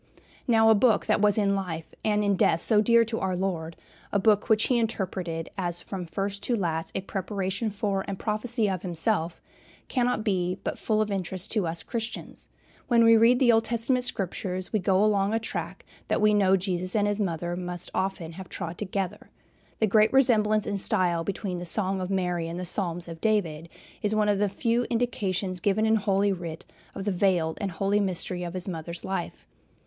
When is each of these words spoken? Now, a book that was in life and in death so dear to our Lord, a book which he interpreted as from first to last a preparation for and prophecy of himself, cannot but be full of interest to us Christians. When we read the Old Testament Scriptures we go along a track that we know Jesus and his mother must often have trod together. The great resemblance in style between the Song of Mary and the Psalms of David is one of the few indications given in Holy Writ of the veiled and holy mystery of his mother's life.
Now, 0.47 0.71
a 0.71 0.73
book 0.73 1.05
that 1.05 1.21
was 1.21 1.37
in 1.37 1.53
life 1.53 1.85
and 2.03 2.23
in 2.23 2.35
death 2.35 2.59
so 2.61 2.81
dear 2.81 3.05
to 3.05 3.19
our 3.19 3.35
Lord, 3.35 3.75
a 4.11 4.17
book 4.17 4.49
which 4.49 4.63
he 4.63 4.79
interpreted 4.79 5.51
as 5.59 5.79
from 5.79 6.07
first 6.07 6.41
to 6.41 6.55
last 6.55 6.91
a 6.95 7.01
preparation 7.01 7.69
for 7.69 8.03
and 8.07 8.17
prophecy 8.17 8.67
of 8.67 8.81
himself, 8.81 9.39
cannot 9.89 10.21
but 10.25 10.25
be 10.25 10.57
full 10.75 11.03
of 11.03 11.11
interest 11.11 11.51
to 11.51 11.67
us 11.67 11.83
Christians. 11.83 12.47
When 12.87 13.03
we 13.03 13.15
read 13.15 13.37
the 13.39 13.51
Old 13.51 13.65
Testament 13.65 14.03
Scriptures 14.03 14.73
we 14.73 14.79
go 14.79 15.05
along 15.05 15.35
a 15.35 15.39
track 15.39 15.85
that 16.07 16.19
we 16.19 16.33
know 16.33 16.57
Jesus 16.57 16.95
and 16.95 17.05
his 17.05 17.19
mother 17.19 17.55
must 17.55 17.91
often 17.93 18.31
have 18.31 18.49
trod 18.49 18.79
together. 18.79 19.29
The 19.77 19.85
great 19.85 20.11
resemblance 20.11 20.65
in 20.65 20.77
style 20.77 21.23
between 21.23 21.59
the 21.59 21.63
Song 21.63 22.01
of 22.01 22.09
Mary 22.09 22.47
and 22.47 22.59
the 22.59 22.65
Psalms 22.65 23.07
of 23.07 23.21
David 23.21 23.69
is 24.01 24.15
one 24.15 24.29
of 24.29 24.39
the 24.39 24.49
few 24.49 24.85
indications 24.85 25.59
given 25.59 25.85
in 25.85 25.97
Holy 25.97 26.31
Writ 26.33 26.65
of 26.95 27.05
the 27.05 27.11
veiled 27.11 27.59
and 27.61 27.69
holy 27.69 27.99
mystery 27.99 28.41
of 28.43 28.55
his 28.55 28.67
mother's 28.67 29.05
life. 29.05 29.45